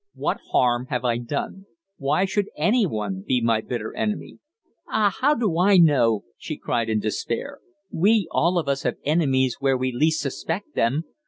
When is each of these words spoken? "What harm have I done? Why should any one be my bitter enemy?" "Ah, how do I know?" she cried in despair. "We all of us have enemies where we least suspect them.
"What 0.15 0.39
harm 0.51 0.87
have 0.87 1.05
I 1.05 1.19
done? 1.19 1.67
Why 1.97 2.25
should 2.25 2.49
any 2.57 2.87
one 2.87 3.23
be 3.23 3.39
my 3.39 3.61
bitter 3.61 3.95
enemy?" 3.95 4.39
"Ah, 4.89 5.15
how 5.21 5.35
do 5.35 5.59
I 5.59 5.77
know?" 5.77 6.23
she 6.39 6.57
cried 6.57 6.89
in 6.89 6.99
despair. 6.99 7.59
"We 7.91 8.27
all 8.31 8.57
of 8.57 8.67
us 8.67 8.81
have 8.81 8.97
enemies 9.05 9.57
where 9.59 9.77
we 9.77 9.91
least 9.91 10.19
suspect 10.21 10.73
them. 10.73 11.03